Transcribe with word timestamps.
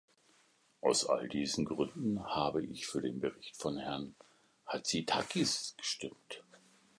Aus 0.81 1.03
all 1.05 1.27
diesen 1.29 1.63
Gründen 1.63 2.25
habe 2.25 2.65
ich 2.65 2.87
für 2.87 3.03
den 3.03 3.19
Bericht 3.19 3.55
von 3.57 3.77
Herrn 3.77 4.15
Hatzidakis 4.65 5.75
gestimmt. 5.77 6.41